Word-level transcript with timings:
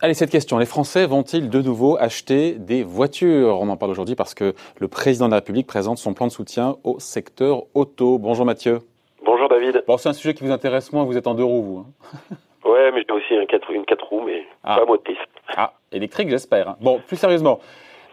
Allez, 0.00 0.14
cette 0.14 0.30
question. 0.30 0.58
Les 0.58 0.66
Français 0.66 1.06
vont-ils 1.06 1.48
de 1.48 1.62
nouveau 1.62 1.96
acheter 1.96 2.52
des 2.52 2.82
voitures? 2.82 3.60
On 3.60 3.68
en 3.68 3.76
parle 3.76 3.92
aujourd'hui 3.92 4.16
parce 4.16 4.34
que 4.34 4.54
le 4.80 4.88
président 4.88 5.26
de 5.26 5.30
la 5.30 5.36
République 5.36 5.68
présente 5.68 5.98
son 5.98 6.14
plan 6.14 6.26
de 6.26 6.32
soutien 6.32 6.76
au 6.82 6.98
secteur 6.98 7.62
auto. 7.74 8.18
Bonjour 8.18 8.44
Mathieu. 8.44 8.80
Bonjour 9.24 9.48
David. 9.48 9.84
Bon, 9.86 9.96
c'est 9.98 10.08
un 10.08 10.14
sujet 10.14 10.34
qui 10.34 10.42
vous 10.42 10.50
intéresse 10.50 10.92
moins, 10.92 11.04
vous 11.04 11.16
êtes 11.16 11.28
en 11.28 11.34
deux 11.34 11.44
roues, 11.44 11.62
vous. 11.62 11.78
Hein. 11.78 12.36
ouais, 12.68 12.90
mais 12.92 13.04
j'ai 13.06 13.14
aussi 13.14 13.34
un 13.34 13.42
une 13.72 13.84
quatre 13.84 14.08
roues, 14.08 14.24
mais 14.26 14.42
ah. 14.64 14.78
pas 14.78 14.84
motrice. 14.84 15.18
Ah, 15.56 15.74
électrique, 15.92 16.28
j'espère. 16.28 16.70
Hein. 16.70 16.76
Bon, 16.80 17.00
plus 17.06 17.16
sérieusement. 17.16 17.60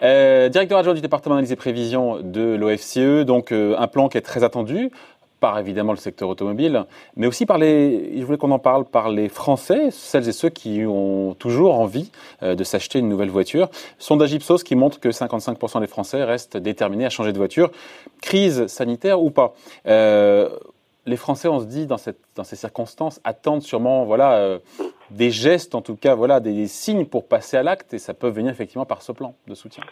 Euh, 0.03 0.49
directeur 0.49 0.77
adjoint 0.77 0.93
du 0.93 1.01
département 1.01 1.35
d'analyse 1.35 1.53
et 1.53 1.55
prévision 1.55 2.19
de 2.21 2.55
l'OFCE, 2.55 3.25
donc 3.25 3.53
euh, 3.53 3.75
un 3.77 3.87
plan 3.87 4.09
qui 4.09 4.17
est 4.17 4.21
très 4.21 4.43
attendu 4.43 4.91
par 5.46 5.59
évidemment 5.59 5.91
le 5.91 6.00
secteur 6.00 6.27
automobile, 6.27 6.86
mais 7.15 7.28
aussi 7.28 7.46
par 7.46 7.60
les, 7.60 8.18
je 8.18 8.25
voulais 8.25 8.39
qu'on 8.39 8.50
en 8.50 8.57
parle, 8.57 8.83
par 8.83 9.10
les 9.10 9.29
Français, 9.29 9.92
celles 9.92 10.28
et 10.28 10.32
ceux 10.32 10.50
qui 10.50 10.83
ont 10.88 11.36
toujours 11.36 11.75
envie 11.79 12.11
euh, 12.42 12.56
de 12.56 12.64
s'acheter 12.64 12.97
une 12.97 13.10
nouvelle 13.10 13.29
voiture. 13.29 13.69
Sondage 14.00 14.33
Ipsos 14.33 14.64
qui 14.64 14.75
montre 14.75 15.00
que 15.00 15.10
55% 15.10 15.82
des 15.82 15.86
Français 15.86 16.24
restent 16.24 16.57
déterminés 16.57 17.05
à 17.05 17.11
changer 17.11 17.32
de 17.32 17.38
voiture, 17.38 17.69
crise 18.24 18.66
sanitaire 18.66 19.21
ou 19.21 19.29
pas? 19.29 19.54
Euh, 19.86 20.50
les 21.05 21.16
Français, 21.16 21.47
on 21.47 21.60
se 21.60 21.66
dit, 21.66 21.86
dans, 21.86 22.00
cette, 22.00 22.18
dans 22.36 22.43
ces 22.43 22.55
circonstances, 22.55 23.21
attendent 23.24 23.61
sûrement 23.61 24.04
voilà, 24.05 24.38
euh, 24.38 24.57
des 25.11 25.30
gestes, 25.30 25.75
en 25.75 25.83
tout 25.83 25.96
cas, 25.96 26.16
voilà, 26.16 26.39
des, 26.39 26.66
signes 26.66 27.05
pour 27.05 27.27
passer 27.27 27.55
à 27.55 27.61
l'acte, 27.61 27.93
et 27.93 28.00
ça 28.00 28.16
peut 28.16 28.30
venir 28.30 28.52
effectivement 28.52 28.88
par 28.88 29.04
ce 29.04 29.11
plan 29.11 29.36
de 29.46 29.54
soutien. 29.54 29.83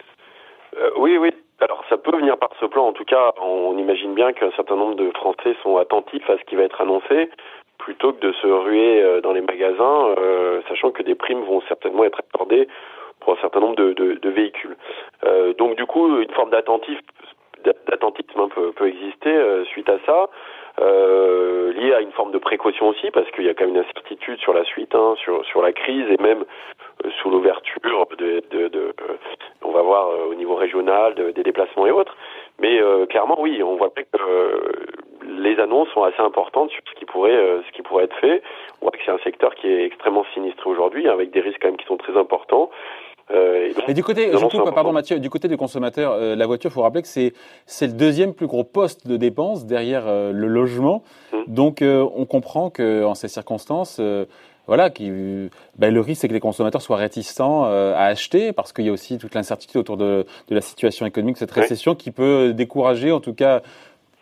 oui, 0.97 1.15
oui, 1.19 1.29
ça 1.29 1.32
peut 2.03 2.15
venir 2.15 2.37
par 2.37 2.51
ce 2.59 2.65
plan. 2.65 2.85
En 2.85 2.93
tout 2.93 3.05
cas, 3.05 3.33
on 3.41 3.77
imagine 3.77 4.13
bien 4.13 4.33
qu'un 4.33 4.51
certain 4.51 4.75
nombre 4.75 4.95
de 4.95 5.09
Français 5.11 5.55
sont 5.63 5.77
attentifs 5.77 6.29
à 6.29 6.37
ce 6.37 6.43
qui 6.43 6.55
va 6.55 6.63
être 6.63 6.81
annoncé 6.81 7.29
plutôt 7.83 8.13
que 8.13 8.25
de 8.25 8.31
se 8.33 8.47
ruer 8.47 9.01
euh, 9.01 9.21
dans 9.21 9.33
les 9.33 9.41
magasins, 9.41 10.15
euh, 10.17 10.61
sachant 10.69 10.91
que 10.91 11.03
des 11.03 11.15
primes 11.15 11.41
vont 11.41 11.61
certainement 11.67 12.05
être 12.05 12.19
accordées 12.19 12.67
pour 13.19 13.33
un 13.33 13.41
certain 13.41 13.59
nombre 13.59 13.75
de, 13.75 14.29
véhicules. 14.29 14.75
Euh, 15.25 15.53
donc 15.53 15.75
du 15.75 15.85
coup, 15.85 16.19
une 16.19 16.31
forme 16.31 16.49
d'attentisme 16.49 17.01
peut, 18.53 18.71
peut, 18.73 18.87
exister 18.87 19.63
suite 19.71 19.89
à 19.89 19.97
ça. 20.05 20.29
Euh, 20.81 21.71
lié 21.73 21.93
à 21.93 22.01
une 22.01 22.11
forme 22.13 22.31
de 22.31 22.39
précaution 22.39 22.87
aussi, 22.87 23.11
parce 23.11 23.29
qu'il 23.31 23.45
y 23.45 23.49
a 23.49 23.53
quand 23.53 23.65
même 23.65 23.75
une 23.75 23.81
incertitude 23.81 24.39
sur 24.39 24.53
la 24.53 24.63
suite, 24.63 24.95
hein, 24.95 25.13
sur, 25.17 25.45
sur 25.45 25.61
la 25.61 25.71
crise 25.71 26.09
et 26.09 26.21
même 26.21 26.45
euh, 27.05 27.09
sous 27.21 27.29
l'ouverture 27.29 28.07
de, 28.17 28.41
de, 28.49 28.69
de, 28.69 28.79
euh, 28.79 29.17
on 29.61 29.71
va 29.71 29.83
voir 29.83 30.07
au 30.29 30.33
niveau 30.33 30.55
régional, 30.55 31.13
des 31.13 31.43
déplacements 31.43 31.85
et 31.85 31.91
autres. 31.91 32.17
Mais 32.59 32.79
clairement, 33.09 33.39
oui, 33.39 33.63
on 33.63 33.75
voit 33.75 33.89
que 33.89 34.03
les 35.27 35.59
annonces 35.59 35.89
sont 35.89 36.03
assez 36.03 36.21
importantes 36.21 36.69
sur 36.69 36.81
ce 36.87 36.99
qui 36.99 37.05
pourrait, 37.05 37.35
ce 37.65 37.71
qui 37.71 37.81
pourrait 37.81 38.05
être 38.05 38.15
fait. 38.17 38.43
On 38.79 38.85
voit 38.85 38.91
que 38.91 38.99
c'est 39.03 39.11
un 39.11 39.17
secteur 39.19 39.55
qui 39.55 39.67
est 39.67 39.85
extrêmement 39.85 40.25
sinistré 40.33 40.69
aujourd'hui, 40.69 41.07
avec 41.07 41.31
des 41.31 41.41
risques 41.41 41.59
quand 41.61 41.69
même 41.69 41.77
qui 41.77 41.85
sont 41.85 41.97
très 41.97 42.15
importants. 42.15 42.69
Euh, 43.31 43.69
et 43.87 43.93
du 43.93 44.03
côté, 44.03 44.31
je 44.31 44.45
coupe, 44.45 44.73
pardon 44.73 44.91
Mathieu, 44.91 45.19
du 45.19 45.29
côté 45.29 45.47
du 45.47 45.57
consommateur, 45.57 46.13
euh, 46.13 46.35
la 46.35 46.45
voiture, 46.45 46.69
il 46.69 46.73
faut 46.73 46.81
rappeler 46.81 47.01
que 47.01 47.07
c'est 47.07 47.33
c'est 47.65 47.87
le 47.87 47.93
deuxième 47.93 48.33
plus 48.33 48.47
gros 48.47 48.63
poste 48.63 49.07
de 49.07 49.17
dépense 49.17 49.65
derrière 49.65 50.03
euh, 50.07 50.31
le 50.31 50.47
logement. 50.47 51.03
Mmh. 51.31 51.37
Donc 51.47 51.81
on 51.81 52.25
comprend 52.25 52.69
que 52.69 53.03
en 53.03 53.15
ces 53.15 53.27
circonstances, 53.27 54.01
voilà, 54.67 54.89
qui, 54.89 55.11
ben, 55.77 55.93
le 55.93 55.99
risque 55.99 56.21
c'est 56.21 56.27
que 56.29 56.33
les 56.33 56.39
consommateurs 56.39 56.81
soient 56.81 56.97
réticents 56.97 57.65
à 57.65 58.05
acheter 58.05 58.53
parce 58.53 58.71
qu'il 58.71 58.85
y 58.85 58.89
a 58.89 58.91
aussi 58.91 59.17
toute 59.17 59.35
l'incertitude 59.35 59.77
autour 59.77 59.97
de, 59.97 60.25
de, 60.47 60.55
la 60.55 60.61
situation 60.61 61.05
économique, 61.05 61.37
cette 61.37 61.51
récession 61.51 61.95
qui 61.95 62.11
peut 62.11 62.53
décourager, 62.53 63.11
en 63.11 63.19
tout 63.19 63.33
cas 63.33 63.61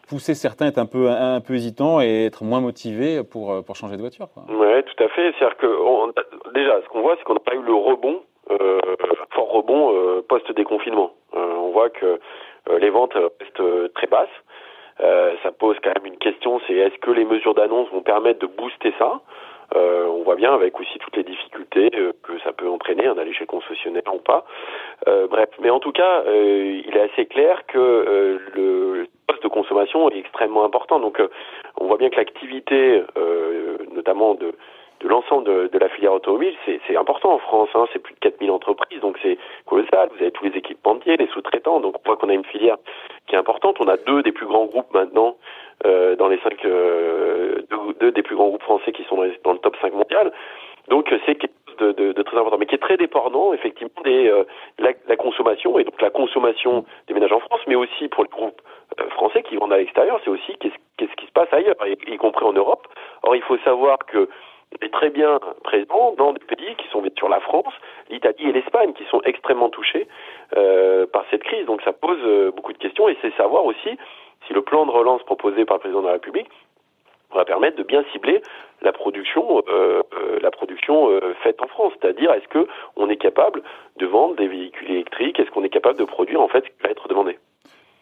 pousser 0.09 0.33
certains 0.33 0.65
à 0.65 0.69
être 0.69 0.79
un 0.79 0.87
peu 0.87 1.09
un, 1.09 1.39
peu 1.41 1.53
hésitants 1.53 2.01
et 2.01 2.25
être 2.25 2.43
moins 2.43 2.59
motivés 2.59 3.23
pour 3.23 3.63
pour 3.63 3.75
changer 3.75 3.97
de 3.97 4.01
voiture. 4.01 4.29
Oui, 4.49 4.83
tout 4.83 5.03
à 5.03 5.07
fait. 5.09 5.31
C'est-à-dire 5.37 5.57
que 5.57 6.53
déjà, 6.53 6.81
ce 6.81 6.89
qu'on 6.89 7.01
voit, 7.01 7.15
c'est 7.17 7.23
qu'on 7.23 7.35
n'a 7.35 7.39
pas 7.39 7.55
eu 7.55 7.61
le 7.61 7.73
rebond 7.73 8.21
fort 9.31 9.51
rebond 9.51 9.93
euh, 9.93 10.21
post-déconfinement. 10.27 11.11
Euh, 11.35 11.55
on 11.57 11.71
voit 11.71 11.89
que 11.89 12.19
les 12.79 12.89
ventes 12.89 13.13
restent 13.13 13.93
très 13.95 14.07
basses. 14.07 14.29
ça 15.43 15.51
pose 15.51 15.75
quand 15.83 15.93
même 15.95 16.05
une 16.05 16.19
question, 16.19 16.61
c'est 16.67 16.73
est-ce 16.73 16.97
que 16.99 17.09
les 17.09 17.25
mesures 17.25 17.55
d'annonce 17.55 17.89
vont 17.89 18.03
permettre 18.03 18.39
de 18.39 18.45
booster 18.45 18.93
ça? 18.99 19.19
On 19.73 20.21
voit 20.23 20.35
bien 20.35 20.53
avec 20.53 20.79
aussi 20.79 20.99
toutes 20.99 21.15
les 21.15 21.23
difficultés 21.23 21.89
que 21.89 22.39
ça 22.43 22.51
peut 22.53 22.69
entraîner, 22.69 23.07
hein, 23.07 23.15
d'aller 23.15 23.33
chez 23.33 23.45
le 23.45 23.47
concessionnaire 23.47 24.13
ou 24.13 24.19
pas. 24.19 24.45
bref, 25.07 25.49
mais 25.59 25.71
en 25.71 25.79
tout 25.79 25.91
cas, 25.91 26.23
il 26.27 26.91
est 26.93 27.11
assez 27.11 27.25
clair 27.25 27.65
que 27.65 28.39
le 28.53 29.07
poste 29.25 29.41
de 29.41 29.47
consommation 29.47 30.07
est 30.09 30.19
extrêmement 30.19 30.65
important. 30.65 30.99
Donc, 30.99 31.19
on 31.77 31.87
voit 31.87 31.97
bien 31.97 32.11
que 32.11 32.17
l'activité, 32.17 33.01
notamment 33.91 34.35
de 34.35 34.53
de 35.01 35.07
l'ensemble 35.07 35.45
de, 35.45 35.67
de, 35.67 35.79
la 35.79 35.89
filière 35.89 36.13
automobile, 36.13 36.53
c'est 36.65 36.95
important 36.95 37.33
en 37.33 37.39
France. 37.39 37.69
Hein, 37.73 37.85
c'est 37.91 37.99
plus 37.99 38.13
de 38.13 38.19
4000 38.19 38.51
entreprises, 38.51 38.99
donc 39.01 39.17
c'est 39.21 39.37
colossal. 39.65 40.09
Vous 40.15 40.21
avez 40.21 40.31
tous 40.31 40.45
les 40.45 40.57
équipementiers, 40.57 41.17
les 41.17 41.27
sous-traitants. 41.27 41.79
Donc 41.79 41.95
on 41.99 42.01
voit 42.05 42.17
qu'on 42.17 42.29
a 42.29 42.33
une 42.33 42.45
filière 42.45 42.77
qui 43.27 43.35
est 43.35 43.37
importante. 43.37 43.77
On 43.79 43.87
a 43.87 43.97
deux 43.97 44.21
des 44.23 44.31
plus 44.31 44.45
grands 44.45 44.65
groupes 44.65 44.93
maintenant 44.93 45.37
euh, 45.85 46.15
dans 46.15 46.27
les 46.27 46.37
cinq, 46.39 46.63
euh, 46.65 47.61
deux, 47.99 48.11
des 48.11 48.21
plus 48.21 48.35
grands 48.35 48.49
groupes 48.49 48.63
français 48.63 48.91
qui 48.91 49.03
sont 49.05 49.17
dans, 49.43 49.53
le 49.53 49.59
top 49.59 49.75
5 49.81 49.93
mondial. 49.93 50.31
Donc 50.87 51.13
c'est 51.25 51.35
quelque 51.35 51.53
chose 51.67 51.77
de, 51.77 51.91
de, 51.91 52.11
de, 52.11 52.21
très 52.21 52.37
important, 52.37 52.57
mais 52.57 52.65
qui 52.65 52.75
est 52.75 52.79
très 52.79 52.97
dépendant 52.97 53.53
effectivement 53.53 54.03
des 54.03 54.29
euh, 54.29 54.43
la, 54.79 54.91
la, 55.07 55.15
consommation 55.15 55.79
et 55.79 55.83
donc 55.83 55.99
la 56.01 56.09
consommation 56.09 56.85
des 57.07 57.13
ménages 57.13 57.31
en 57.31 57.39
France, 57.39 57.61
mais 57.67 57.75
aussi 57.75 58.07
pour 58.09 58.23
les 58.23 58.29
groupes 58.29 58.61
euh, 58.99 59.09
français 59.11 59.43
qui 59.43 59.55
vendent 59.55 59.73
à 59.73 59.77
l'extérieur, 59.77 60.19
c'est 60.23 60.29
aussi 60.29 60.55
qu'est-ce 60.59 60.75
qu'est-ce 60.97 61.15
qui 61.15 61.25
se 61.25 61.31
passe 61.31 61.47
ailleurs, 61.51 61.75
y, 61.85 62.13
y 62.13 62.17
compris 62.17 62.45
en 62.45 62.53
Europe. 62.53 62.87
Or 63.23 63.35
il 63.35 63.41
faut 63.43 63.57
savoir 63.59 63.97
que 63.99 64.29
est 64.81 64.93
très 64.93 65.09
bien 65.09 65.39
présent 65.63 66.13
dans 66.17 66.33
des 66.33 66.39
pays 66.39 66.75
qui 66.75 66.87
sont 66.89 67.03
sur 67.17 67.29
la 67.29 67.39
France, 67.39 67.73
l'Italie 68.09 68.49
et 68.49 68.51
l'Espagne, 68.51 68.93
qui 68.93 69.03
sont 69.05 69.21
extrêmement 69.23 69.69
touchés 69.69 70.07
euh, 70.55 71.05
par 71.07 71.25
cette 71.29 71.43
crise. 71.43 71.65
Donc 71.65 71.81
ça 71.83 71.93
pose 71.93 72.19
euh, 72.23 72.51
beaucoup 72.51 72.73
de 72.73 72.77
questions 72.77 73.09
et 73.09 73.17
c'est 73.21 73.33
savoir 73.35 73.65
aussi 73.65 73.97
si 74.47 74.53
le 74.53 74.61
plan 74.61 74.85
de 74.85 74.91
relance 74.91 75.23
proposé 75.23 75.65
par 75.65 75.77
le 75.77 75.81
président 75.81 76.01
de 76.01 76.07
la 76.07 76.13
République 76.13 76.49
va 77.33 77.45
permettre 77.45 77.77
de 77.77 77.83
bien 77.83 78.03
cibler 78.11 78.41
la 78.81 78.91
production, 78.91 79.63
euh, 79.69 80.01
euh 80.13 80.39
la 80.41 80.51
production 80.51 81.09
euh, 81.09 81.33
faite 81.43 81.61
en 81.61 81.67
France. 81.67 81.93
C'est-à-dire, 82.01 82.31
est-ce 82.33 82.47
que 82.47 82.67
on 82.95 83.09
est 83.09 83.17
capable 83.17 83.61
de 83.97 84.05
vendre 84.05 84.35
des 84.35 84.47
véhicules 84.47 84.91
électriques? 84.91 85.39
Est-ce 85.39 85.51
qu'on 85.51 85.63
est 85.63 85.69
capable 85.69 85.99
de 85.99 86.05
produire 86.05 86.41
en 86.41 86.47
fait 86.47 86.65
ce 86.65 86.69
qui 86.69 86.83
va 86.83 86.89
être 86.89 87.07
demandé? 87.07 87.37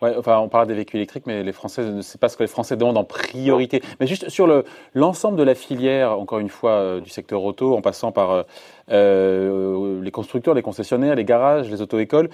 Ouais, 0.01 0.15
enfin, 0.17 0.39
on 0.39 0.47
parle 0.47 0.67
des 0.67 0.73
véhicules 0.73 0.97
électriques, 0.97 1.25
mais 1.27 1.43
les 1.43 1.51
Français 1.51 1.83
ne 1.83 2.01
sait 2.01 2.17
pas 2.17 2.29
ce 2.29 2.37
que 2.37 2.43
les 2.43 2.47
Français 2.47 2.77
demandent 2.77 2.97
en 2.97 3.03
priorité. 3.03 3.81
Mais 3.99 4.07
juste 4.07 4.29
sur 4.29 4.47
le 4.47 4.63
l'ensemble 4.93 5.37
de 5.37 5.43
la 5.43 5.55
filière, 5.55 6.17
encore 6.17 6.39
une 6.39 6.49
fois, 6.49 6.71
euh, 6.71 6.99
du 7.01 7.09
secteur 7.09 7.43
auto, 7.43 7.75
en 7.75 7.81
passant 7.81 8.13
par 8.13 8.31
euh, 8.31 8.43
euh 8.91 10.01
les 10.01 10.11
constructeurs, 10.11 10.53
les 10.53 10.61
concessionnaires, 10.61 11.15
les 11.15 11.25
garages, 11.25 11.69
les 11.69 11.81
auto-écoles, 11.81 12.29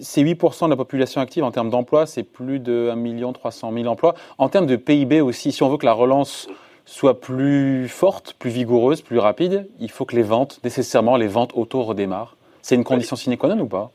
c'est 0.00 0.22
8% 0.22 0.64
de 0.64 0.70
la 0.70 0.76
population 0.76 1.20
active 1.20 1.44
en 1.44 1.52
termes 1.52 1.70
d'emploi, 1.70 2.06
c'est 2.06 2.24
plus 2.24 2.58
de 2.58 2.90
1 2.92 3.32
300 3.32 3.72
000 3.72 3.86
emplois. 3.86 4.14
En 4.38 4.48
termes 4.48 4.66
de 4.66 4.76
PIB 4.76 5.20
aussi, 5.20 5.52
si 5.52 5.62
on 5.62 5.68
veut 5.68 5.76
que 5.76 5.86
la 5.86 5.92
relance 5.92 6.48
soit 6.84 7.20
plus 7.20 7.88
forte, 7.88 8.34
plus 8.38 8.50
vigoureuse, 8.50 9.02
plus 9.02 9.18
rapide, 9.18 9.68
il 9.78 9.90
faut 9.90 10.04
que 10.04 10.16
les 10.16 10.22
ventes, 10.22 10.60
nécessairement, 10.64 11.16
les 11.16 11.28
ventes 11.28 11.52
auto 11.54 11.82
redémarrent. 11.82 12.36
C'est 12.60 12.74
une 12.74 12.84
condition 12.84 13.14
sine 13.16 13.36
qua 13.36 13.54
non 13.54 13.62
ou 13.62 13.66
pas? 13.68 13.92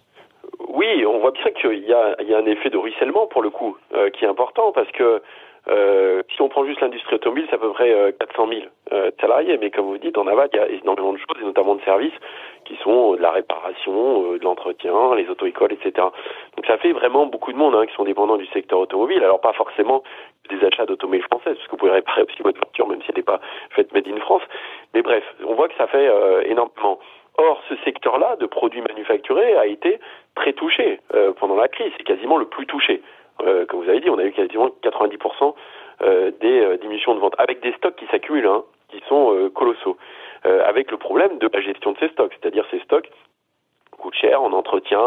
Bien 1.43 1.51
qu'il 1.51 1.85
y 1.87 1.93
a, 1.93 2.15
y 2.21 2.33
a 2.33 2.37
un 2.37 2.45
effet 2.45 2.69
de 2.69 2.77
ruissellement 2.77 3.27
pour 3.27 3.41
le 3.41 3.49
coup 3.49 3.77
euh, 3.93 4.09
qui 4.09 4.25
est 4.25 4.27
important 4.27 4.71
parce 4.71 4.91
que 4.91 5.21
euh, 5.67 6.23
si 6.33 6.41
on 6.41 6.49
prend 6.49 6.65
juste 6.65 6.81
l'industrie 6.81 7.15
automobile, 7.15 7.45
c'est 7.49 7.55
à 7.55 7.59
peu 7.59 7.71
près 7.71 7.93
400 8.19 8.47
000 8.47 8.61
euh, 8.91 9.11
salariés, 9.19 9.57
mais 9.59 9.69
comme 9.69 9.85
vous 9.85 9.97
dites, 9.97 10.17
en 10.17 10.25
aval, 10.25 10.49
il 10.53 10.57
y 10.57 10.59
a 10.59 10.67
énormément 10.69 11.13
de 11.13 11.17
choses, 11.17 11.41
et 11.41 11.43
notamment 11.43 11.75
de 11.75 11.81
services, 11.81 12.13
qui 12.65 12.75
sont 12.77 13.13
de 13.15 13.21
la 13.21 13.29
réparation, 13.29 14.31
de 14.31 14.43
l'entretien, 14.43 15.13
les 15.15 15.29
auto-écoles, 15.29 15.73
etc. 15.73 16.07
Donc 16.55 16.65
ça 16.65 16.77
fait 16.77 16.91
vraiment 16.93 17.27
beaucoup 17.27 17.51
de 17.51 17.57
monde 17.57 17.75
hein, 17.75 17.85
qui 17.85 17.93
sont 17.93 18.05
dépendants 18.05 18.37
du 18.37 18.47
secteur 18.47 18.79
automobile. 18.79 19.23
Alors 19.23 19.41
pas 19.41 19.53
forcément 19.53 20.01
des 20.49 20.65
achats 20.65 20.85
d'automobiles 20.85 21.23
françaises, 21.23 21.55
parce 21.55 21.65
que 21.65 21.71
vous 21.71 21.77
pouvez 21.77 21.91
réparer 21.91 22.23
aussi 22.23 22.41
votre 22.41 22.59
voiture, 22.59 22.87
même 22.87 23.01
si 23.01 23.09
elle 23.09 23.17
n'est 23.17 23.23
pas 23.23 23.41
faite 23.71 23.93
made 23.93 24.07
in 24.07 24.19
France. 24.21 24.43
Mais 24.95 25.03
bref, 25.03 25.23
on 25.45 25.53
voit 25.53 25.67
que 25.67 25.75
ça 25.75 25.87
fait 25.87 26.09
énormément. 26.45 26.99
Or, 27.37 27.61
ce 27.69 27.75
secteur-là 27.85 28.35
de 28.37 28.45
produits 28.47 28.81
manufacturés 28.81 29.55
a 29.55 29.65
été 29.65 29.99
très 30.35 30.53
touché 30.53 30.98
euh, 30.98 30.98
la 31.59 31.67
crise. 31.67 31.91
C'est 31.97 32.03
quasiment 32.03 32.37
le 32.37 32.45
plus 32.45 32.65
touché. 32.65 33.01
Euh, 33.41 33.65
comme 33.65 33.83
vous 33.83 33.89
avez 33.89 34.01
dit, 34.01 34.09
on 34.09 34.17
a 34.17 34.23
eu 34.23 34.31
quasiment 34.31 34.69
90% 34.83 35.55
euh, 36.01 36.31
des 36.39 36.77
diminutions 36.79 37.15
de 37.15 37.19
vente, 37.19 37.35
avec 37.37 37.61
des 37.61 37.73
stocks 37.73 37.95
qui 37.95 38.05
s'accumulent, 38.07 38.47
hein, 38.47 38.63
qui 38.89 39.01
sont 39.07 39.49
colossaux, 39.53 39.97
avec 40.43 40.89
le 40.89 40.97
problème 40.97 41.37
de 41.37 41.49
la 41.51 41.61
gestion 41.61 41.91
de 41.91 41.97
ces 41.99 42.09
stocks, 42.09 42.33
c'est-à-dire 42.39 42.65
ces 42.71 42.79
stocks 42.79 43.09
coûtent 43.91 44.15
cher 44.15 44.41
en 44.41 44.53
entretien, 44.53 44.99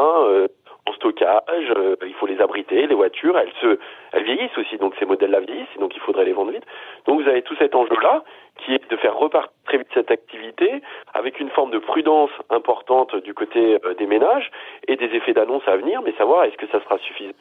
en 0.87 0.93
stockage, 0.95 1.73
euh, 1.77 1.97
il 2.05 2.15
faut 2.15 2.27
les 2.27 2.41
abriter, 2.41 2.87
les 2.87 2.95
voitures, 2.95 3.39
elles 3.39 3.53
se, 3.61 3.79
elles 4.13 4.25
vieillissent 4.25 4.57
aussi, 4.59 4.77
donc 4.79 4.95
ces 4.99 5.07
modèles-là 5.07 5.41
vieillissent, 5.41 5.79
donc 5.79 5.95
il 5.95 6.01
faudrait 6.01 6.25
les 6.25 6.33
vendre 6.33 6.51
vite. 6.51 6.65
Donc 7.07 7.23
vous 7.23 7.29
avez 7.29 7.43
tout 7.43 7.55
cet 7.57 7.75
enjeu-là, 7.75 8.25
qui 8.65 8.75
est 8.75 8.91
de 8.91 8.97
faire 8.97 9.17
repartir 9.17 9.53
très 9.65 9.79
vite 9.79 9.89
cette 9.95 10.11
activité, 10.11 10.83
avec 11.15 11.39
une 11.39 11.51
forme 11.51 11.71
de 11.71 11.79
prudence 11.79 12.31
importante 12.51 13.15
du 13.17 13.33
côté 13.33 13.79
euh, 13.85 13.95
des 13.95 14.07
ménages, 14.07 14.51
et 14.89 14.97
des 14.97 15.07
effets 15.17 15.33
d'annonce 15.33 15.63
à 15.67 15.77
venir, 15.77 16.03
mais 16.05 16.13
savoir 16.19 16.45
est-ce 16.45 16.57
que 16.57 16.67
ça 16.69 16.83
sera 16.83 16.99
suffisant 16.99 17.33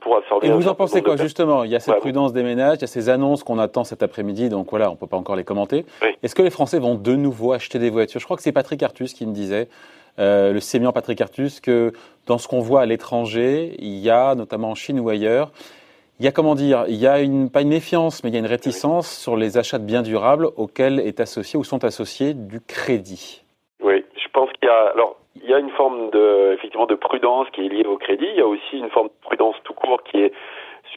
pour 0.00 0.16
absorber. 0.16 0.46
Et 0.46 0.50
vous 0.50 0.68
en 0.68 0.74
pensez 0.74 1.02
quoi 1.02 1.16
justement? 1.16 1.64
Il 1.64 1.70
y 1.70 1.76
a 1.76 1.80
cette 1.80 1.98
prudence 1.98 2.32
des 2.32 2.42
ménages, 2.42 2.78
il 2.78 2.82
y 2.82 2.84
a 2.84 2.88
ces 2.88 3.08
annonces 3.08 3.42
qu'on 3.42 3.58
attend 3.58 3.82
cet 3.84 4.02
après-midi, 4.02 4.48
donc 4.50 4.70
voilà, 4.70 4.90
on 4.90 4.96
peut 4.96 5.06
pas 5.06 5.16
encore 5.16 5.34
les 5.34 5.44
commenter. 5.44 5.84
Est-ce 6.22 6.34
que 6.34 6.42
les 6.42 6.50
Français 6.50 6.78
vont 6.78 6.94
de 6.94 7.16
nouveau 7.16 7.52
acheter 7.52 7.78
des 7.78 7.90
voitures? 7.90 8.20
Je 8.20 8.24
crois 8.24 8.36
que 8.36 8.42
c'est 8.42 8.52
Patrick 8.52 8.82
Artus 8.82 9.14
qui 9.14 9.26
me 9.26 9.32
disait, 9.32 9.68
euh, 10.18 10.52
le 10.52 10.60
sémiant 10.60 10.92
Patrick 10.92 11.20
Artus, 11.20 11.60
que 11.60 11.92
dans 12.26 12.38
ce 12.38 12.48
qu'on 12.48 12.60
voit 12.60 12.82
à 12.82 12.86
l'étranger, 12.86 13.74
il 13.78 13.98
y 13.98 14.10
a 14.10 14.34
notamment 14.34 14.70
en 14.70 14.74
Chine 14.74 15.00
ou 15.00 15.08
ailleurs, 15.08 15.50
il 16.20 16.24
y 16.24 16.28
a 16.28 16.32
comment 16.32 16.54
dire, 16.54 16.84
il 16.86 16.94
y 16.94 17.08
a 17.08 17.20
une, 17.20 17.50
pas 17.50 17.62
une 17.62 17.68
méfiance, 17.68 18.22
mais 18.22 18.30
il 18.30 18.34
y 18.34 18.36
a 18.36 18.40
une 18.40 18.46
réticence 18.46 19.10
sur 19.10 19.36
les 19.36 19.58
achats 19.58 19.78
de 19.78 19.84
biens 19.84 20.02
durables 20.02 20.46
auxquels 20.56 21.00
est 21.00 21.18
associé 21.18 21.58
ou 21.58 21.64
sont 21.64 21.84
associés 21.84 22.34
du 22.34 22.60
crédit. 22.60 23.42
Oui, 23.82 24.04
je 24.16 24.28
pense 24.32 24.48
qu'il 24.52 24.68
y 24.68 24.70
a, 24.70 24.92
alors, 24.92 25.16
il 25.34 25.50
y 25.50 25.54
a 25.54 25.58
une 25.58 25.70
forme 25.70 26.10
de, 26.10 26.52
effectivement, 26.54 26.86
de 26.86 26.94
prudence 26.94 27.48
qui 27.50 27.66
est 27.66 27.68
liée 27.68 27.84
au 27.84 27.96
crédit. 27.96 28.26
Il 28.28 28.36
y 28.36 28.40
a 28.40 28.46
aussi 28.46 28.78
une 28.78 28.90
forme 28.90 29.08
de 29.08 29.26
prudence 29.26 29.56
tout 29.64 29.74
court 29.74 30.04
qui 30.04 30.18
est 30.18 30.32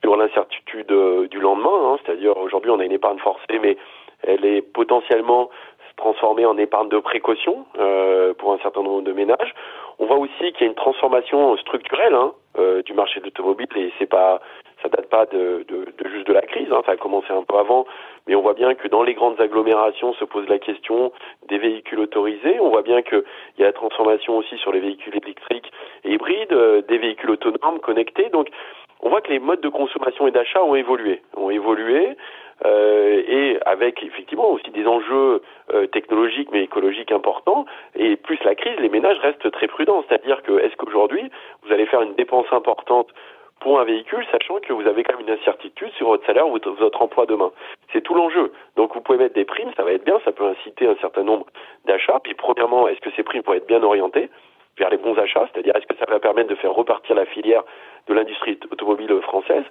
sur 0.03 0.15
l'incertitude 0.15 0.91
euh, 0.91 1.27
du 1.27 1.39
lendemain. 1.39 1.69
Hein. 1.73 1.97
C'est-à-dire, 2.05 2.37
aujourd'hui, 2.37 2.69
on 2.69 2.79
a 2.79 2.85
une 2.85 2.91
épargne 2.91 3.17
forcée, 3.17 3.59
mais 3.59 3.75
elle 4.21 4.45
est 4.45 4.61
potentiellement 4.61 5.49
transformée 5.97 6.45
en 6.45 6.57
épargne 6.57 6.89
de 6.89 6.99
précaution 6.99 7.65
euh, 7.79 8.33
pour 8.35 8.53
un 8.53 8.59
certain 8.59 8.83
nombre 8.83 9.01
de 9.01 9.11
ménages. 9.11 9.53
On 9.99 10.05
voit 10.05 10.17
aussi 10.17 10.51
qu'il 10.53 10.61
y 10.61 10.63
a 10.63 10.67
une 10.67 10.75
transformation 10.75 11.57
structurelle 11.57 12.13
hein, 12.13 12.31
euh, 12.57 12.81
du 12.83 12.93
marché 12.93 13.19
de 13.19 13.25
l'automobile 13.25 13.67
et 13.75 13.91
c'est 13.99 14.09
pas 14.09 14.39
ça 14.81 14.89
date 14.89 15.09
pas 15.09 15.25
de, 15.25 15.65
de, 15.67 15.87
de, 15.97 16.09
juste 16.09 16.27
de 16.27 16.33
la 16.33 16.41
crise, 16.41 16.67
hein, 16.71 16.81
ça 16.85 16.91
a 16.91 16.97
commencé 16.97 17.31
un 17.31 17.41
peu 17.41 17.57
avant, 17.57 17.87
mais 18.27 18.35
on 18.35 18.41
voit 18.41 18.53
bien 18.53 18.75
que 18.75 18.87
dans 18.87 19.01
les 19.01 19.15
grandes 19.15 19.41
agglomérations 19.41 20.13
se 20.13 20.25
pose 20.25 20.47
la 20.47 20.59
question 20.59 21.11
des 21.49 21.57
véhicules 21.57 21.99
autorisés. 21.99 22.59
On 22.59 22.69
voit 22.69 22.83
bien 22.83 23.01
qu'il 23.01 23.23
y 23.57 23.63
a 23.63 23.65
la 23.65 23.73
transformation 23.73 24.37
aussi 24.37 24.55
sur 24.57 24.71
les 24.71 24.79
véhicules 24.79 25.15
électriques 25.15 25.71
et 26.03 26.13
hybrides, 26.13 26.53
euh, 26.53 26.81
des 26.83 26.99
véhicules 26.99 27.31
autonomes 27.31 27.79
connectés. 27.79 28.29
Donc 28.29 28.49
on 29.01 29.09
voit 29.09 29.21
que 29.21 29.31
les 29.31 29.39
modes 29.39 29.61
de 29.61 29.69
consommation 29.69 30.27
et 30.27 30.31
d'achat 30.31 30.63
ont 30.63 30.75
évolué, 30.75 31.21
ont 31.35 31.49
évolué. 31.49 32.15
Euh, 32.65 33.21
et 33.27 33.59
avec 33.65 34.01
effectivement 34.03 34.49
aussi 34.49 34.71
des 34.71 34.87
enjeux 34.87 35.41
euh, 35.73 35.85
technologiques 35.87 36.49
mais 36.51 36.63
écologiques 36.63 37.11
importants. 37.11 37.65
Et 37.95 38.15
plus 38.15 38.43
la 38.43 38.55
crise, 38.55 38.79
les 38.79 38.89
ménages 38.89 39.19
restent 39.19 39.51
très 39.51 39.67
prudents. 39.67 40.03
C'est-à-dire 40.07 40.41
que 40.41 40.59
est-ce 40.59 40.75
qu'aujourd'hui 40.75 41.29
vous 41.63 41.71
allez 41.71 41.85
faire 41.85 42.01
une 42.01 42.15
dépense 42.15 42.47
importante 42.51 43.09
pour 43.59 43.79
un 43.79 43.85
véhicule, 43.85 44.23
sachant 44.31 44.59
que 44.59 44.71
vous 44.73 44.87
avez 44.87 45.03
quand 45.03 45.17
même 45.17 45.27
une 45.27 45.33
incertitude 45.33 45.91
sur 45.93 46.07
votre 46.07 46.25
salaire 46.25 46.47
ou 46.47 46.53
votre, 46.53 46.71
votre 46.71 47.01
emploi 47.01 47.25
demain? 47.25 47.51
C'est 47.93 48.01
tout 48.01 48.15
l'enjeu. 48.15 48.51
Donc 48.75 48.93
vous 48.93 49.01
pouvez 49.01 49.17
mettre 49.17 49.35
des 49.35 49.45
primes, 49.45 49.71
ça 49.75 49.83
va 49.83 49.93
être 49.93 50.05
bien, 50.05 50.19
ça 50.25 50.31
peut 50.31 50.45
inciter 50.45 50.87
un 50.87 50.95
certain 50.95 51.23
nombre 51.23 51.45
d'achats. 51.85 52.19
Puis 52.23 52.33
premièrement, 52.33 52.87
est-ce 52.87 53.01
que 53.01 53.11
ces 53.15 53.23
primes 53.23 53.43
vont 53.45 53.53
être 53.53 53.67
bien 53.67 53.83
orientées 53.83 54.29
vers 54.77 54.89
les 54.89 54.97
bons 54.97 55.17
achats, 55.17 55.47
c'est-à-dire 55.51 55.75
est-ce 55.75 55.87
que 55.87 55.97
ça 55.97 56.05
va 56.07 56.19
permettre 56.19 56.49
de 56.49 56.55
faire 56.55 56.71
repartir 56.71 57.15
la 57.15 57.25
filière 57.25 57.63
de 58.07 58.13
l'industrie 58.13 58.59
automobile 58.71 59.09
française, 59.21 59.63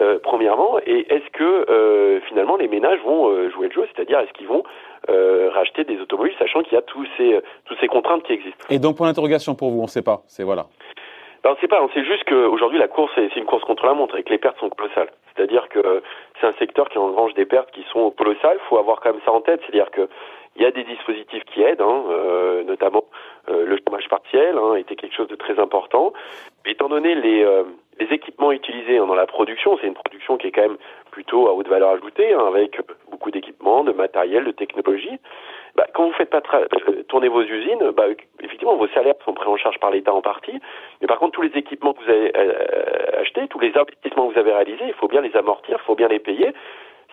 euh, 0.00 0.18
premièrement, 0.22 0.78
et 0.86 1.06
est-ce 1.12 1.30
que 1.32 1.70
euh, 1.70 2.20
finalement 2.28 2.56
les 2.56 2.68
ménages 2.68 3.00
vont 3.04 3.28
euh, 3.28 3.50
jouer 3.50 3.68
le 3.68 3.72
jeu, 3.72 3.88
c'est-à-dire 3.94 4.20
est-ce 4.20 4.32
qu'ils 4.32 4.46
vont 4.46 4.62
euh, 5.08 5.50
racheter 5.52 5.84
des 5.84 6.00
automobiles, 6.00 6.34
sachant 6.38 6.62
qu'il 6.62 6.74
y 6.74 6.76
a 6.76 6.82
tous 6.82 7.06
ces, 7.16 7.40
toutes 7.64 7.78
ces 7.80 7.88
contraintes 7.88 8.22
qui 8.22 8.32
existent? 8.32 8.66
Et 8.70 8.78
donc, 8.78 8.96
pour 8.96 9.06
l'interrogation 9.06 9.54
pour 9.54 9.70
vous, 9.70 9.80
on 9.80 9.84
ne 9.84 9.88
sait 9.88 10.02
pas, 10.02 10.22
c'est 10.26 10.44
voilà. 10.44 10.66
Ben, 11.42 11.50
on 11.50 11.54
ne 11.54 11.58
sait 11.58 11.68
pas, 11.68 11.82
on 11.82 11.88
sait 11.88 12.04
juste 12.04 12.24
qu'aujourd'hui 12.24 12.78
la 12.78 12.88
course 12.88 13.10
c'est 13.14 13.34
une 13.36 13.46
course 13.46 13.64
contre 13.64 13.86
la 13.86 13.94
montre 13.94 14.16
et 14.16 14.22
que 14.22 14.30
les 14.30 14.38
pertes 14.38 14.58
sont 14.58 14.68
colossales. 14.68 15.08
C'est-à-dire 15.34 15.68
que 15.70 16.02
c'est 16.38 16.46
un 16.46 16.52
secteur 16.52 16.88
qui 16.90 16.98
engrange 16.98 17.32
des 17.32 17.46
pertes 17.46 17.70
qui 17.70 17.82
sont 17.92 18.10
colossales. 18.10 18.58
Il 18.62 18.68
faut 18.68 18.76
avoir 18.76 19.00
quand 19.00 19.12
même 19.12 19.22
ça 19.24 19.32
en 19.32 19.40
tête, 19.40 19.60
c'est-à-dire 19.64 19.90
que 19.90 20.06
il 20.56 20.62
y 20.62 20.66
a 20.66 20.70
des 20.70 20.84
dispositifs 20.84 21.44
qui 21.44 21.62
aident, 21.62 21.80
hein, 21.80 22.04
euh, 22.10 22.64
notamment 22.64 23.04
euh, 23.48 23.64
le 23.64 23.78
chômage 23.84 24.08
partiel 24.08 24.58
hein, 24.58 24.74
était 24.74 24.96
quelque 24.96 25.14
chose 25.14 25.28
de 25.28 25.36
très 25.36 25.58
important. 25.58 26.12
Étant 26.66 26.88
donné 26.88 27.14
les, 27.14 27.42
euh, 27.42 27.64
les 27.98 28.06
équipements 28.14 28.52
utilisés 28.52 28.98
dans 28.98 29.14
la 29.14 29.26
production, 29.26 29.78
c'est 29.80 29.86
une 29.86 29.94
production 29.94 30.36
qui 30.36 30.48
est 30.48 30.50
quand 30.50 30.62
même 30.62 30.76
plutôt 31.10 31.48
à 31.48 31.54
haute 31.54 31.68
valeur 31.68 31.90
ajoutée, 31.90 32.32
hein, 32.32 32.44
avec 32.46 32.80
beaucoup 33.10 33.30
d'équipements, 33.30 33.84
de 33.84 33.92
matériel, 33.92 34.44
de 34.44 34.52
technologie. 34.52 35.18
Bah, 35.76 35.86
quand 35.94 36.06
vous 36.06 36.12
faites 36.12 36.30
pas 36.30 36.42
euh, 36.54 37.02
tourner 37.08 37.28
vos 37.28 37.42
usines, 37.42 37.90
bah, 37.96 38.06
effectivement, 38.40 38.76
vos 38.76 38.88
salaires 38.88 39.14
sont 39.24 39.34
pris 39.34 39.48
en 39.48 39.56
charge 39.56 39.78
par 39.78 39.90
l'État 39.90 40.12
en 40.12 40.22
partie. 40.22 40.60
Mais 41.00 41.06
par 41.06 41.18
contre, 41.18 41.32
tous 41.32 41.42
les 41.42 41.56
équipements 41.56 41.92
que 41.92 42.02
vous 42.02 42.10
avez 42.10 42.32
euh, 42.36 43.20
achetés, 43.20 43.46
tous 43.48 43.60
les 43.60 43.76
investissements 43.76 44.28
que 44.28 44.34
vous 44.34 44.38
avez 44.38 44.52
réalisés, 44.52 44.84
il 44.86 44.94
faut 44.94 45.08
bien 45.08 45.20
les 45.20 45.34
amortir, 45.36 45.78
il 45.80 45.86
faut 45.86 45.94
bien 45.94 46.08
les 46.08 46.18
payer. 46.18 46.52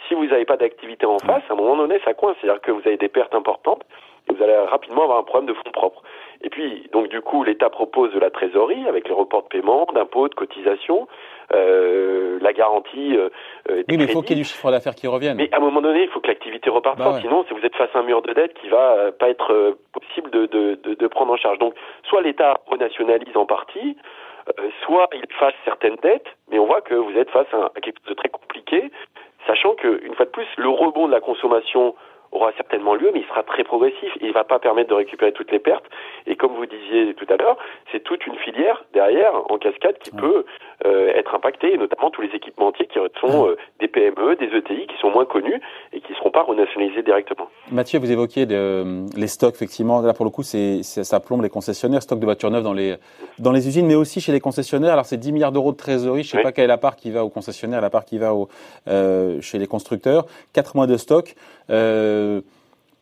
Si 0.07 0.13
vous 0.13 0.25
n'avez 0.25 0.45
pas 0.45 0.57
d'activité 0.57 1.05
en 1.05 1.19
face, 1.19 1.43
à 1.49 1.53
un 1.53 1.55
moment 1.55 1.75
donné, 1.75 1.99
ça 2.05 2.13
coince. 2.13 2.37
C'est-à-dire 2.41 2.61
que 2.61 2.71
vous 2.71 2.81
avez 2.85 2.97
des 2.97 3.09
pertes 3.09 3.35
importantes 3.35 3.83
et 4.29 4.33
vous 4.33 4.43
allez 4.43 4.55
rapidement 4.55 5.03
avoir 5.03 5.19
un 5.19 5.23
problème 5.23 5.47
de 5.47 5.53
fonds 5.53 5.71
propres. 5.71 6.03
Et 6.41 6.49
puis, 6.49 6.87
donc 6.91 7.07
du 7.07 7.21
coup, 7.21 7.43
l'État 7.43 7.69
propose 7.69 8.13
de 8.13 8.19
la 8.19 8.29
trésorerie 8.29 8.87
avec 8.87 9.07
les 9.07 9.13
reports 9.13 9.43
de 9.43 9.47
paiement, 9.47 9.87
d'impôts, 9.93 10.27
de 10.27 10.35
cotisations, 10.35 11.07
euh, 11.53 12.37
la 12.41 12.53
garantie. 12.53 13.17
Euh, 13.17 13.29
oui, 13.89 13.97
mais 13.97 14.03
il 14.03 14.09
faut 14.09 14.21
qu'il 14.21 14.37
y 14.37 14.39
ait 14.39 14.43
du 14.43 14.47
chiffre 14.47 14.69
d'affaires 14.69 14.95
qui 14.95 15.07
revienne. 15.07 15.37
Mais 15.37 15.49
à 15.51 15.57
un 15.57 15.61
moment 15.61 15.81
donné, 15.81 16.03
il 16.03 16.09
faut 16.09 16.19
que 16.19 16.27
l'activité 16.27 16.69
reparte. 16.69 16.99
Bah 16.99 17.17
Sinon, 17.21 17.45
si 17.47 17.53
vous 17.53 17.65
êtes 17.65 17.75
face 17.75 17.89
à 17.93 17.99
un 17.99 18.03
mur 18.03 18.21
de 18.21 18.33
dette 18.33 18.53
qui 18.55 18.69
va 18.69 18.93
euh, 18.97 19.11
pas 19.11 19.29
être 19.29 19.51
euh, 19.51 19.79
possible 19.93 20.29
de, 20.29 20.45
de, 20.45 20.79
de, 20.83 20.93
de, 20.93 21.07
prendre 21.07 21.33
en 21.33 21.37
charge. 21.37 21.57
Donc, 21.59 21.73
soit 22.03 22.21
l'État 22.21 22.59
renationalise 22.67 23.35
en 23.35 23.45
partie, 23.45 23.97
euh, 24.59 24.69
soit 24.85 25.09
il 25.13 25.25
fasse 25.39 25.55
certaines 25.65 25.97
dettes, 26.03 26.27
mais 26.51 26.59
on 26.59 26.65
voit 26.65 26.81
que 26.81 26.93
vous 26.93 27.17
êtes 27.17 27.29
face 27.31 27.47
à, 27.53 27.71
à 27.75 27.81
quelque 27.81 27.97
chose 27.99 28.09
de 28.09 28.13
très 28.13 28.29
compliqué, 28.29 28.91
sachant 29.47 29.73
que 29.75 30.03
une 30.05 30.13
fois 30.13 30.25
de 30.25 30.31
plus, 30.31 30.47
le 30.57 30.69
rebond 30.69 31.07
de 31.07 31.13
la 31.13 31.21
consommation 31.21 31.95
aura 32.31 32.51
certainement 32.57 32.95
lieu, 32.95 33.11
mais 33.13 33.21
il 33.21 33.27
sera 33.27 33.43
très 33.43 33.63
progressif. 33.63 34.11
Il 34.21 34.27
ne 34.27 34.33
va 34.33 34.43
pas 34.43 34.59
permettre 34.59 34.89
de 34.89 34.95
récupérer 34.95 35.31
toutes 35.31 35.51
les 35.51 35.59
pertes. 35.59 35.85
Et 36.25 36.35
comme 36.35 36.53
vous 36.53 36.65
disiez 36.65 37.13
tout 37.13 37.25
à 37.29 37.37
l'heure, 37.37 37.57
c'est 37.91 38.03
toute 38.03 38.25
une 38.27 38.35
filière 38.35 38.85
derrière, 38.93 39.33
en 39.51 39.57
cascade, 39.57 39.97
qui 39.99 40.11
peut 40.11 40.45
euh, 40.85 41.07
être 41.15 41.33
impactée, 41.35 41.73
et 41.73 41.77
notamment 41.77 42.09
tous 42.09 42.21
les 42.21 42.29
équipementiers 42.29 42.87
qui 42.87 42.99
sont 43.19 43.47
euh, 43.47 43.57
des 43.79 43.87
PME, 43.87 44.35
des 44.35 44.45
ETI, 44.45 44.87
qui 44.87 44.97
sont 44.99 45.09
moins 45.09 45.25
connus 45.25 45.59
et 45.93 46.01
qui 46.01 46.11
ne 46.11 46.17
seront 46.17 46.31
pas 46.31 46.43
renationalisés 46.43 47.03
directement. 47.03 47.49
Mathieu, 47.71 47.99
vous 47.99 48.11
évoquiez 48.11 48.45
les 48.45 49.27
stocks, 49.27 49.55
effectivement. 49.55 50.01
Là, 50.01 50.13
pour 50.13 50.25
le 50.25 50.31
coup, 50.31 50.43
c'est, 50.43 50.83
ça 50.83 51.19
plombe 51.19 51.41
les 51.41 51.49
concessionnaires, 51.49 52.01
stocks 52.01 52.19
de 52.19 52.25
voitures 52.25 52.51
neuves 52.51 52.63
dans 52.63 52.73
les, 52.73 52.95
dans 53.39 53.51
les 53.51 53.67
usines, 53.67 53.87
mais 53.87 53.95
aussi 53.95 54.21
chez 54.21 54.31
les 54.31 54.39
concessionnaires. 54.39 54.93
Alors, 54.93 55.05
c'est 55.05 55.17
10 55.17 55.31
milliards 55.31 55.51
d'euros 55.51 55.71
de 55.71 55.77
trésorerie. 55.77 56.23
Je 56.23 56.35
ne 56.35 56.39
sais 56.39 56.43
pas 56.43 56.51
quelle 56.51 56.65
est 56.65 56.67
la 56.67 56.77
part 56.77 56.95
qui 56.95 57.11
va 57.11 57.23
aux 57.23 57.29
concessionnaires, 57.29 57.81
la 57.81 57.89
part 57.89 58.05
qui 58.05 58.17
va 58.17 58.33
euh, 58.87 59.41
chez 59.41 59.57
les 59.57 59.67
constructeurs. 59.67 60.25
4 60.53 60.75
mois 60.75 60.87
de 60.87 60.97
stock. 60.97 61.35
Euh, 61.69 62.16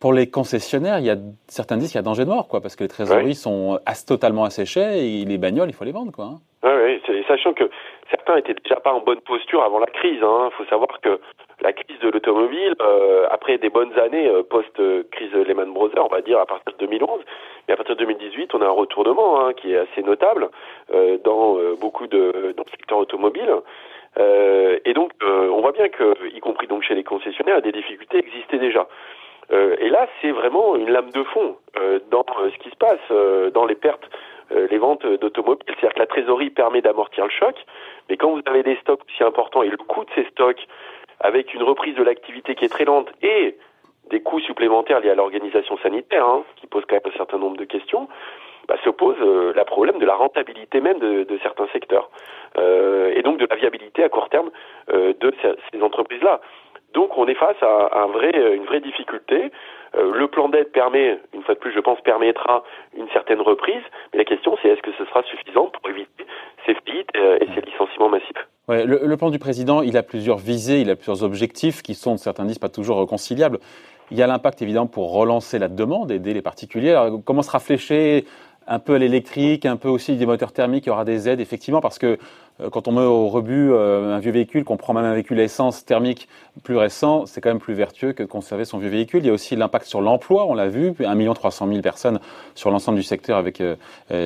pour 0.00 0.12
les 0.12 0.28
concessionnaires, 0.28 0.98
il 0.98 1.06
y 1.06 1.10
a 1.10 1.16
certains 1.48 1.76
disent 1.78 1.90
qu'il 1.90 1.98
y 1.98 1.98
a 1.98 2.02
danger 2.02 2.24
de 2.24 2.30
mort, 2.30 2.48
quoi, 2.48 2.60
parce 2.60 2.76
que 2.76 2.84
les 2.84 2.88
trésoreries 2.88 3.34
sont 3.34 3.78
totalement 4.06 4.44
asséchées 4.44 5.20
et 5.20 5.24
les 5.24 5.38
bagnoles, 5.38 5.70
il 5.70 5.74
faut 5.74 5.84
les 5.84 5.92
vendre, 5.92 6.12
quoi. 6.12 6.24
Hein. 6.26 6.38
Oui, 6.62 7.00
oui, 7.08 7.24
sachant 7.28 7.52
que 7.52 7.70
certains 8.10 8.36
étaient 8.36 8.54
déjà 8.54 8.76
pas 8.76 8.92
en 8.92 9.00
bonne 9.00 9.20
posture 9.20 9.62
avant 9.62 9.78
la 9.78 9.86
crise. 9.86 10.18
Il 10.20 10.24
hein. 10.24 10.50
faut 10.56 10.64
savoir 10.64 11.00
que 11.00 11.20
la 11.60 11.72
crise 11.72 11.98
de 12.00 12.10
l'automobile, 12.10 12.74
euh, 12.80 13.26
après 13.30 13.58
des 13.58 13.70
bonnes 13.70 13.96
années 13.98 14.28
euh, 14.28 14.42
post-crise 14.42 15.32
Lehman 15.32 15.72
Brothers, 15.72 16.04
on 16.04 16.14
va 16.14 16.20
dire 16.20 16.38
à 16.38 16.46
partir 16.46 16.72
de 16.72 16.78
2011, 16.86 17.20
mais 17.66 17.74
à 17.74 17.76
partir 17.76 17.96
de 17.96 18.00
2018, 18.00 18.54
on 18.54 18.62
a 18.62 18.66
un 18.66 18.70
retournement 18.70 19.40
hein, 19.40 19.52
qui 19.54 19.72
est 19.72 19.78
assez 19.78 20.02
notable 20.02 20.50
euh, 20.92 21.18
dans 21.24 21.56
beaucoup 21.80 22.06
de 22.06 22.54
dans 22.56 22.64
le 22.64 22.70
secteur 22.70 22.98
automobile. 22.98 23.50
Euh, 24.18 24.78
et 24.84 24.94
donc, 24.94 25.12
euh, 25.22 25.48
on 25.50 25.60
voit 25.60 25.72
bien 25.72 25.88
que, 25.88 26.34
y 26.34 26.40
compris 26.40 26.66
donc 26.66 26.82
chez 26.82 26.94
les 26.94 27.04
concessionnaires, 27.04 27.62
des 27.62 27.72
difficultés 27.72 28.18
existaient 28.18 28.58
déjà. 28.58 28.88
Euh, 29.52 29.76
et 29.78 29.88
là, 29.88 30.08
c'est 30.20 30.30
vraiment 30.30 30.74
une 30.76 30.90
lame 30.90 31.10
de 31.10 31.22
fond 31.22 31.56
dans 32.10 32.24
ce 32.38 32.58
qui 32.58 32.70
se 32.70 32.76
passe, 32.76 33.52
dans 33.52 33.66
les 33.66 33.74
pertes, 33.74 34.08
les 34.50 34.78
ventes 34.78 35.06
d'automobiles. 35.06 35.62
C'est-à-dire 35.66 35.94
que 35.94 35.98
la 35.98 36.06
trésorerie 36.06 36.50
permet 36.50 36.80
d'amortir 36.80 37.24
le 37.24 37.30
choc, 37.30 37.54
mais 38.08 38.16
quand 38.16 38.30
vous 38.30 38.40
avez 38.46 38.62
des 38.62 38.76
stocks 38.76 39.02
aussi 39.06 39.22
importants 39.22 39.62
et 39.62 39.68
le 39.68 39.76
coût 39.76 40.04
de 40.04 40.10
ces 40.14 40.24
stocks, 40.30 40.66
avec 41.20 41.52
une 41.52 41.62
reprise 41.62 41.94
de 41.96 42.02
l'activité 42.02 42.54
qui 42.54 42.64
est 42.64 42.68
très 42.68 42.86
lente 42.86 43.08
et 43.22 43.56
des 44.10 44.20
coûts 44.20 44.40
supplémentaires 44.40 45.00
liés 45.00 45.10
à 45.10 45.14
l'organisation 45.14 45.76
sanitaire, 45.78 46.26
hein, 46.26 46.44
qui 46.56 46.66
pose 46.66 46.84
quand 46.88 46.96
même 46.96 47.12
un 47.12 47.16
certain 47.16 47.38
nombre 47.38 47.56
de 47.56 47.64
questions, 47.64 48.08
bah, 48.68 48.76
se 48.84 48.90
pose 48.90 49.16
euh, 49.20 49.52
la 49.54 49.64
problème 49.64 49.98
de 49.98 50.06
la 50.06 50.14
rentabilité 50.14 50.80
même 50.80 50.98
de, 50.98 51.24
de 51.24 51.38
certains 51.42 51.66
secteurs 51.72 52.10
euh, 52.58 53.12
et 53.14 53.22
donc 53.22 53.38
de 53.38 53.46
la 53.48 53.56
viabilité 53.56 54.02
à 54.02 54.08
court 54.08 54.28
terme 54.28 54.50
euh, 54.92 55.12
de 55.20 55.32
ces, 55.42 55.82
entreprises-là. 55.82 56.40
Donc 56.94 57.16
on 57.18 57.26
est 57.26 57.34
face 57.34 57.60
à, 57.62 58.02
un 58.02 58.06
vrai, 58.06 58.32
une 58.54 58.64
vraie 58.64 58.80
difficulté. 58.80 59.50
Euh, 59.96 60.12
le 60.14 60.28
plan 60.28 60.48
d'aide 60.48 60.72
permet, 60.72 61.18
une 61.34 61.42
fois 61.42 61.54
de 61.54 61.60
plus, 61.60 61.72
je 61.72 61.80
pense, 61.80 62.00
permettra 62.00 62.64
une 62.96 63.08
certaine 63.10 63.40
reprise, 63.40 63.82
mais 64.12 64.20
la 64.20 64.24
question 64.24 64.56
c'est 64.62 64.68
est-ce 64.68 64.82
que 64.82 64.92
ce 64.98 65.04
sera 65.04 65.22
suffisant 65.24 65.66
pour 65.66 65.90
éviter 65.90 66.26
ces 66.64 66.74
faillites 66.74 67.10
et 67.14 67.46
ces 67.54 67.60
licenciements 67.60 68.08
massifs? 68.08 68.46
Ouais, 68.68 68.84
le, 68.84 69.00
le, 69.04 69.16
plan 69.16 69.30
du 69.30 69.38
président, 69.38 69.82
il 69.82 69.96
a 69.96 70.02
plusieurs 70.02 70.38
visées, 70.38 70.80
il 70.80 70.90
a 70.90 70.96
plusieurs 70.96 71.22
objectifs 71.22 71.82
qui 71.82 71.94
sont, 71.94 72.16
certains 72.16 72.44
disent, 72.44 72.58
pas 72.58 72.68
toujours 72.68 72.98
réconciliables. 72.98 73.58
Il 74.10 74.16
y 74.16 74.22
a 74.22 74.26
l'impact 74.26 74.62
évidemment 74.62 74.86
pour 74.86 75.12
relancer 75.12 75.58
la 75.58 75.68
demande, 75.68 76.10
aider 76.10 76.34
les 76.34 76.42
particuliers. 76.42 76.92
Alors, 76.92 77.20
comment 77.24 77.42
sera 77.42 77.58
fléché 77.58 78.24
un 78.66 78.78
peu 78.78 78.94
à 78.94 78.98
l'électrique, 78.98 79.64
un 79.66 79.76
peu 79.76 79.88
aussi 79.88 80.16
des 80.16 80.26
moteurs 80.26 80.52
thermiques, 80.52 80.86
il 80.86 80.88
y 80.88 80.92
aura 80.92 81.04
des 81.04 81.28
aides, 81.28 81.40
effectivement, 81.40 81.80
parce 81.80 81.98
que 81.98 82.18
euh, 82.60 82.70
quand 82.70 82.88
on 82.88 82.92
met 82.92 83.02
au 83.02 83.28
rebut 83.28 83.70
euh, 83.72 84.14
un 84.14 84.18
vieux 84.18 84.32
véhicule, 84.32 84.64
qu'on 84.64 84.76
prend 84.76 84.92
même 84.92 85.04
un 85.04 85.14
véhicule 85.14 85.38
à 85.40 85.44
essence 85.44 85.84
thermique 85.84 86.28
plus 86.64 86.76
récent, 86.76 87.26
c'est 87.26 87.40
quand 87.40 87.50
même 87.50 87.60
plus 87.60 87.74
vertueux 87.74 88.12
que 88.12 88.22
de 88.22 88.28
conserver 88.28 88.64
son 88.64 88.78
vieux 88.78 88.88
véhicule. 88.88 89.20
Il 89.20 89.26
y 89.26 89.30
a 89.30 89.32
aussi 89.32 89.56
l'impact 89.56 89.86
sur 89.86 90.00
l'emploi, 90.00 90.46
on 90.46 90.54
l'a 90.54 90.68
vu, 90.68 90.94
1 90.98 91.34
300 91.34 91.68
000 91.68 91.80
personnes 91.80 92.18
sur 92.54 92.70
l'ensemble 92.70 92.96
du 92.96 93.04
secteur 93.04 93.36
avec 93.36 93.60
euh, 93.60 93.76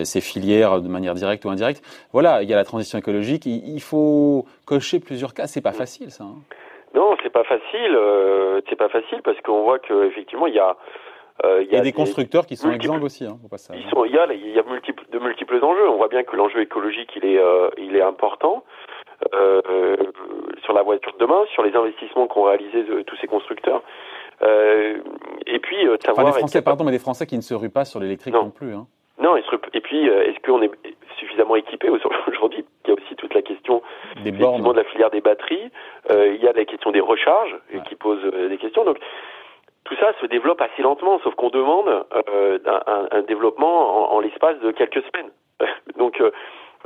ces 0.05 0.21
filières 0.21 0.81
de 0.81 0.89
manière 0.89 1.15
directe 1.15 1.45
ou 1.45 1.51
indirecte. 1.51 1.83
Voilà, 2.13 2.43
il 2.43 2.49
y 2.49 2.53
a 2.53 2.57
la 2.57 2.65
transition 2.65 2.99
écologique, 2.99 3.47
il, 3.47 3.81
faut 3.81 4.47
cocher 4.67 5.01
plusieurs 5.01 5.35
cas, 5.35 5.47
c'est 5.47 5.63
pas 5.63 5.73
facile 5.73 6.11
ça. 6.11 6.25
Hein. 6.25 6.37
Non, 6.95 7.17
c'est 7.23 7.31
pas 7.31 7.45
facile, 7.45 7.99
c'est 8.69 8.77
pas 8.77 8.89
facile 8.89 9.21
parce 9.23 9.41
qu'on 9.43 9.63
voit 9.63 9.79
qu'effectivement 9.79 10.47
il 10.47 10.55
y 10.55 10.59
a 10.59 10.77
euh, 11.45 11.63
il 11.63 11.73
y, 11.73 11.77
a 11.77 11.81
des, 11.81 11.93
constructeurs 11.93 12.45
qui 12.45 12.57
sont 12.57 12.71
exemples 12.71 13.05
aussi, 13.05 13.25
hein, 13.25 13.39
il, 13.73 14.13
y 14.13 14.19
a, 14.19 14.33
il 14.33 14.51
y 14.51 14.59
a 14.59 14.63
multiples, 14.63 15.05
de 15.11 15.19
multiples 15.19 15.65
enjeux. 15.65 15.89
On 15.89 15.97
voit 15.97 16.09
bien 16.09 16.23
que 16.23 16.37
l'enjeu 16.37 16.61
écologique, 16.61 17.11
il 17.17 17.25
est, 17.25 17.39
euh, 17.39 17.71
il 17.79 17.97
est 17.97 18.03
important. 18.03 18.65
Euh, 19.35 19.97
sur 20.65 20.73
la 20.73 20.83
voiture 20.83 21.13
de 21.13 21.19
demain, 21.19 21.45
sur 21.53 21.63
les 21.63 21.77
investissements 21.77 22.27
qu'ont 22.27 22.45
réalisés 22.45 22.85
de, 22.85 23.03
tous 23.03 23.17
ces 23.17 23.27
constructeurs. 23.27 23.83
Euh, 24.43 24.97
et 25.47 25.59
puis, 25.59 25.77
savoir. 26.05 26.27
Enfin, 26.27 26.39
Français, 26.39 26.63
pardon, 26.63 26.85
mais 26.85 26.91
des 26.91 26.99
Français 26.99 27.27
qui 27.27 27.37
ne 27.37 27.43
se 27.43 27.53
ruent 27.53 27.69
pas 27.71 27.85
sur 27.85 28.01
l'électrique 28.01 28.33
non. 28.33 28.49
plus. 28.51 28.75
Hein. 28.75 28.87
Non, 29.19 29.37
et 29.37 29.81
puis, 29.81 30.07
est-ce 30.07 30.41
qu'on 30.41 30.63
est 30.63 30.71
suffisamment 31.19 31.57
équipé 31.57 31.91
aujourd'hui? 32.29 32.65
Il 32.87 32.89
y 32.89 32.91
a 32.93 32.95
aussi 32.95 33.15
toute 33.17 33.35
la 33.35 33.43
question 33.43 33.83
des 34.25 34.33
de 34.33 34.73
la 34.73 34.85
filière 34.85 35.11
des 35.11 35.21
batteries. 35.21 35.71
il 36.09 36.43
y 36.43 36.49
a 36.49 36.53
la 36.53 36.65
question 36.65 36.91
des 36.91 37.01
recharges 37.01 37.57
qui 37.89 37.95
pose 37.97 38.23
des 38.49 38.57
questions. 38.57 38.85
Donc, 38.85 38.99
tout 39.91 39.97
ça 39.97 40.13
se 40.21 40.27
développe 40.27 40.61
assez 40.61 40.83
lentement, 40.83 41.19
sauf 41.19 41.35
qu'on 41.35 41.49
demande 41.51 41.89
euh, 41.89 42.59
un, 42.65 43.09
un, 43.11 43.23
développement 43.23 44.13
en, 44.13 44.17
en 44.17 44.21
l'espace 44.21 44.57
de 44.61 44.71
quelques 44.71 45.03
semaines. 45.03 45.31
donc 45.99 46.21
euh, 46.21 46.31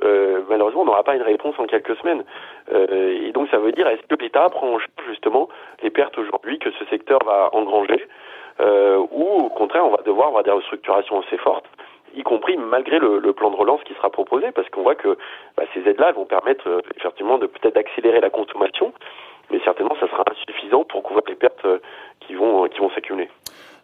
euh, 0.03 0.41
malheureusement, 0.49 0.83
on 0.83 0.87
n'aura 0.87 1.05
pas 1.05 1.15
une 1.15 1.23
réponse 1.23 1.55
en 1.59 1.67
quelques 1.67 1.97
semaines. 1.99 2.25
Euh, 2.73 3.27
et 3.27 3.33
donc 3.33 3.49
ça 3.51 3.59
veut 3.59 3.73
dire, 3.73 3.87
est-ce 3.89 4.03
que 4.09 4.21
l'État 4.21 4.49
prend 4.49 4.69
en 4.69 4.79
charge 4.79 4.91
justement 5.07 5.51
les 5.83 5.91
pertes 5.91 6.17
aujourd'hui 6.17 6.59
que 6.59 6.71
ce 6.73 6.85
secteur 6.87 7.19
va 7.27 7.51
engranger, 7.53 8.09
euh, 8.61 9.05
ou 9.11 9.23
au 9.23 9.49
contraire, 9.51 9.85
on 9.85 9.91
va 9.91 10.03
devoir 10.03 10.29
avoir 10.29 10.43
des 10.43 10.51
restructurations 10.51 11.21
assez 11.21 11.37
fortes 11.37 11.67
y 12.17 12.23
compris 12.23 12.57
malgré 12.57 12.99
le, 12.99 13.19
le, 13.19 13.33
plan 13.33 13.51
de 13.51 13.57
relance 13.57 13.83
qui 13.83 13.95
sera 13.95 14.11
proposé, 14.11 14.53
parce 14.53 14.69
qu'on 14.69 14.83
voit 14.83 14.95
que 14.95 15.19
bah, 15.57 15.65
ces 15.75 15.81
aides-là 15.81 16.13
vont 16.13 16.27
permettre 16.27 16.69
euh, 16.69 16.81
effectivement 16.97 17.39
de 17.39 17.47
peut-être 17.47 17.75
d'accélérer 17.75 18.21
la 18.21 18.31
consommation, 18.31 18.93
mais 19.51 19.61
certainement 19.65 19.95
ça 20.01 20.09
sera 20.09 20.25
insuffisant 20.31 20.85
pour 20.85 21.03
couvrir 21.03 21.25
les 21.29 21.35
pertes 21.35 21.65
euh, 21.65 21.79
qui 22.21 22.35
vont, 22.35 22.69
qui 22.69 22.79
vont 22.79 22.91
s'accumuler. 22.91 23.29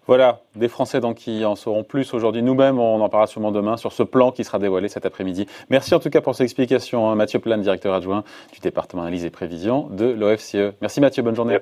Voilà, 0.07 0.40
des 0.57 0.69
Français 0.69 1.00
donc 1.00 1.17
qui 1.17 1.45
en 1.45 1.55
sauront 1.55 1.85
plus 1.85 2.14
aujourd'hui. 2.14 2.43
Nous-mêmes, 2.43 2.81
on 2.81 3.00
en 3.00 3.09
parlera 3.09 3.26
sûrement 3.26 3.52
demain 3.52 3.76
sur 3.76 3.93
ce 3.93 4.02
plan 4.02 4.33
qui 4.33 4.43
sera 4.45 4.59
dévoilé 4.59 4.88
cet 4.88 5.07
après-midi. 5.07 5.47
Merci 5.69 5.95
en 5.95 6.00
tout 6.00 6.11
cas 6.11 6.21
pour 6.21 6.35
ces 6.35 6.43
explications. 6.43 7.09
Hein. 7.09 7.14
Mathieu 7.14 7.38
Plane, 7.38 7.61
directeur 7.61 7.95
adjoint 7.95 8.25
du 8.52 8.59
département 8.61 9.02
analyse 9.02 9.25
et 9.25 9.31
prévision 9.31 9.88
de 9.90 10.07
l'OFCE. 10.07 10.75
Merci 10.81 11.00
Mathieu, 11.00 11.23
bonne 11.23 11.37
journée. 11.37 11.59